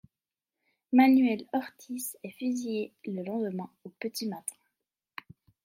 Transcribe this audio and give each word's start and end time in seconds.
Manuel 0.93 1.45
Ortiz 1.53 2.17
est 2.23 2.31
fusillé 2.31 2.91
le 3.05 3.21
lendemain, 3.21 3.69
au 3.83 3.89
petit 3.89 4.27
matin. 4.27 4.55